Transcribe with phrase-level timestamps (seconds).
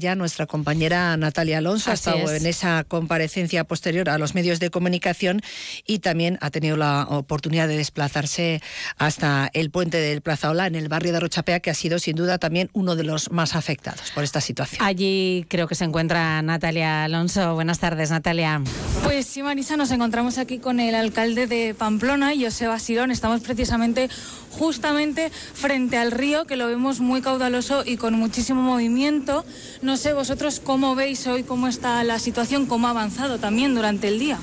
[0.00, 4.70] Ya nuestra compañera Natalia Alonso ha estado en esa comparecencia posterior a los medios de
[4.70, 5.42] comunicación
[5.86, 8.62] y también ha tenido la oportunidad de desplazarse
[8.96, 12.38] hasta el puente del Plazaola en el barrio de Rochapea, que ha sido sin duda
[12.38, 14.82] también uno de los más afectados por esta situación.
[14.82, 17.54] Allí creo que se encuentra Natalia Alonso.
[17.54, 18.62] Buenas tardes, Natalia.
[19.04, 23.10] Pues sí, Marisa, nos encontramos aquí con el alcalde de Pamplona, Joseba Sirón.
[23.10, 24.08] Estamos precisamente
[24.50, 29.44] justamente frente al río, que lo vemos muy caudaloso y con muchísimo movimiento.
[29.82, 34.06] No sé vosotros cómo veis hoy cómo está la situación, cómo ha avanzado también durante
[34.06, 34.38] el día.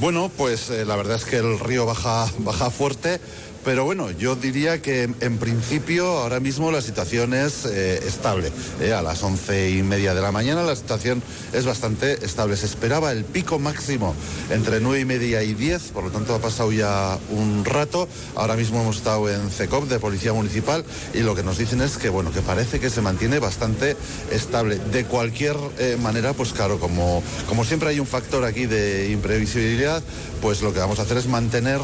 [0.00, 3.20] Bueno, pues eh, la verdad es que el río baja, baja fuerte.
[3.64, 8.52] Pero bueno, yo diría que en principio ahora mismo la situación es eh, estable.
[8.80, 11.22] Eh, a las once y media de la mañana la situación
[11.54, 12.58] es bastante estable.
[12.58, 14.14] Se esperaba el pico máximo
[14.50, 18.06] entre nueve y media y diez, por lo tanto ha pasado ya un rato.
[18.34, 20.84] Ahora mismo hemos estado en CECOP de Policía Municipal
[21.14, 23.96] y lo que nos dicen es que bueno, que parece que se mantiene bastante
[24.30, 24.78] estable.
[24.92, 30.02] De cualquier eh, manera, pues claro, como, como siempre hay un factor aquí de imprevisibilidad,
[30.42, 31.80] pues lo que vamos a hacer es mantener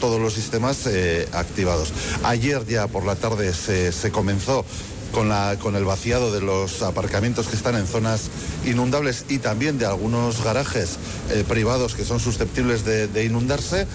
[0.00, 1.92] todos los sistemas eh, activados.
[2.24, 4.64] Ayer ya por la tarde se, comenzó
[5.12, 8.30] con, la, con, el vaciado de los aparcamientos que están en zonas
[8.64, 10.98] inundables y también de algunos garajes
[11.30, 13.86] eh, privados que son susceptibles de inundarse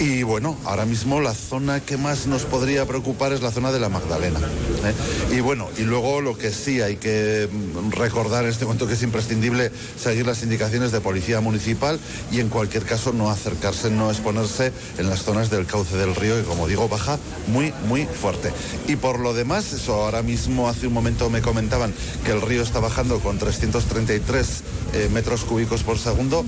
[0.00, 3.80] y bueno, ahora mismo la zona que más nos podría preocupar es la zona de
[3.80, 4.38] la Magdalena.
[4.38, 5.34] ¿eh?
[5.36, 7.48] Y bueno, y luego lo que sí hay que
[7.90, 11.98] recordar en este momento que es imprescindible seguir las indicaciones de policía municipal
[12.30, 16.36] y en cualquier caso no acercarse, no exponerse en las zonas del cauce del río
[16.36, 17.18] que como digo baja
[17.48, 18.52] muy, muy fuerte.
[18.86, 21.92] Y por lo demás, eso ahora mismo hace un momento me comentaban
[22.24, 24.62] que el río está bajando con 333
[24.94, 26.44] eh, metros cúbicos por segundo.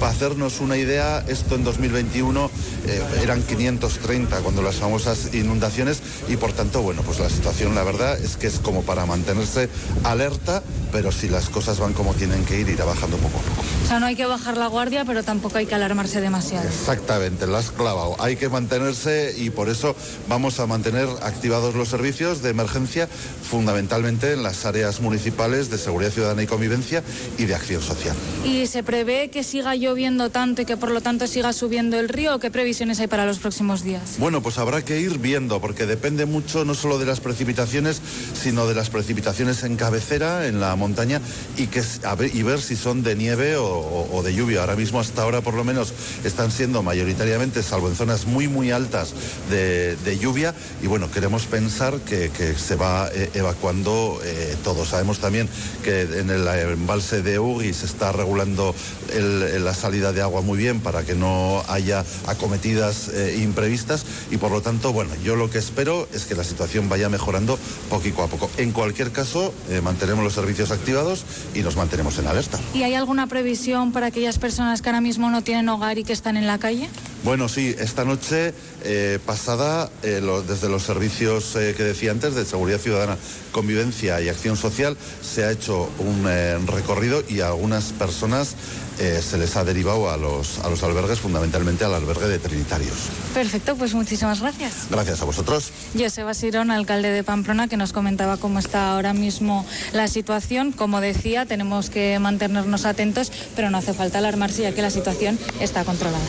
[0.00, 2.50] Para hacernos una idea, esto en 2021
[2.86, 7.84] eh, eran 530 cuando las famosas inundaciones y por tanto, bueno, pues la situación la
[7.84, 9.68] verdad es que es como para mantenerse
[10.04, 10.62] alerta,
[10.92, 13.62] pero si las cosas van como tienen que ir, irá bajando poco a poco.
[13.84, 16.66] O sea, no hay que bajar la guardia, pero tampoco hay que alarmarse demasiado.
[16.66, 18.16] Exactamente, lo has clavado.
[18.18, 19.94] Hay que mantenerse y por eso
[20.28, 23.08] vamos a mantener activados los servicios de emergencia,
[23.42, 27.02] fundamentalmente en las áreas municipales de seguridad ciudadana y convivencia
[27.38, 28.16] y de acción social.
[28.44, 32.08] ¿Y se prevé que siga lloviendo tanto y que por lo tanto siga subiendo el
[32.08, 32.38] río?
[32.38, 34.16] ¿Qué hay para los próximos días?
[34.18, 38.02] Bueno, pues habrá que ir viendo, porque depende mucho no solo de las precipitaciones,
[38.34, 41.22] sino de las precipitaciones en cabecera, en la montaña,
[41.56, 41.82] y, que,
[42.34, 44.60] y ver si son de nieve o, de lluvia.
[44.60, 45.94] Ahora mismo, hasta ahora por lo menos,
[46.24, 49.14] están siendo mayoritariamente, salvo en zonas muy, muy altas
[49.50, 54.84] de, lluvia, y bueno, queremos pensar que, se va eh, evacuando eh, todo.
[54.84, 55.48] Sabemos también
[55.82, 58.74] que en el embalse de Uri se está regulando
[59.60, 62.04] la salida de agua muy bien para que no haya
[62.66, 66.88] eh, imprevistas y por lo tanto, bueno, yo lo que espero es que la situación
[66.88, 68.50] vaya mejorando poquito a poco.
[68.56, 72.58] En cualquier caso, eh, mantenemos los servicios activados y nos mantenemos en alerta.
[72.74, 76.12] ¿Y hay alguna previsión para aquellas personas que ahora mismo no tienen hogar y que
[76.12, 76.88] están en la calle?
[77.26, 78.54] Bueno, sí, esta noche
[78.84, 83.18] eh, pasada, desde los servicios que decía antes, de Seguridad Ciudadana,
[83.50, 86.24] Convivencia y Acción Social, se ha hecho un
[86.68, 88.54] recorrido y a algunas personas
[88.96, 92.94] se les ha derivado a los, a los albergues, fundamentalmente al albergue de Trinitarios.
[93.34, 94.86] Perfecto, pues muchísimas gracias.
[94.88, 95.72] Gracias a vosotros.
[95.98, 100.70] Joseba Sirón, alcalde de Pamplona, que nos comentaba cómo está ahora mismo la situación.
[100.70, 105.40] Como decía, tenemos que mantenernos atentos, pero no hace falta alarmarse ya que la situación
[105.58, 106.24] está controlada.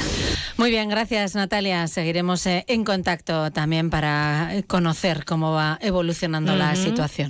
[0.57, 1.88] Muy bien, gracias Natalia.
[1.88, 7.25] Seguiremos eh, en contacto también para conocer cómo va evolucionando la situación.